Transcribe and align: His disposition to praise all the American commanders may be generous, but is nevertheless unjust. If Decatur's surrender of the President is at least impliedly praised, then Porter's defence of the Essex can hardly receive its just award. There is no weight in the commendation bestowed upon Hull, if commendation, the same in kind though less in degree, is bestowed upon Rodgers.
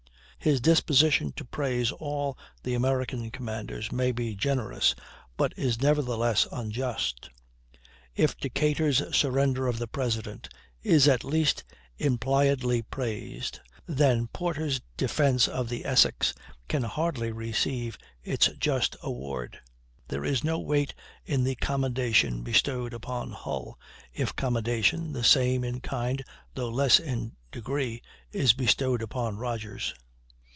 His 0.43 0.59
disposition 0.59 1.33
to 1.33 1.45
praise 1.45 1.91
all 1.91 2.35
the 2.63 2.73
American 2.73 3.29
commanders 3.29 3.91
may 3.91 4.11
be 4.11 4.33
generous, 4.35 4.95
but 5.37 5.53
is 5.55 5.79
nevertheless 5.79 6.47
unjust. 6.51 7.29
If 8.15 8.35
Decatur's 8.35 9.03
surrender 9.15 9.67
of 9.67 9.77
the 9.77 9.85
President 9.85 10.49
is 10.81 11.07
at 11.07 11.23
least 11.23 11.63
impliedly 11.99 12.81
praised, 12.81 13.59
then 13.85 14.25
Porter's 14.29 14.81
defence 14.97 15.47
of 15.47 15.69
the 15.69 15.85
Essex 15.85 16.33
can 16.67 16.81
hardly 16.81 17.31
receive 17.31 17.99
its 18.23 18.47
just 18.59 18.95
award. 19.03 19.59
There 20.07 20.25
is 20.25 20.43
no 20.43 20.57
weight 20.57 20.95
in 21.23 21.43
the 21.43 21.53
commendation 21.53 22.41
bestowed 22.41 22.95
upon 22.95 23.29
Hull, 23.29 23.77
if 24.11 24.35
commendation, 24.35 25.13
the 25.13 25.23
same 25.23 25.63
in 25.63 25.81
kind 25.81 26.23
though 26.55 26.69
less 26.71 26.99
in 26.99 27.33
degree, 27.51 28.01
is 28.31 28.53
bestowed 28.53 29.03
upon 29.03 29.37
Rodgers. 29.37 29.93